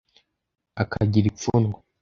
akagira 0.81 1.25
ipfunwe 1.31 1.75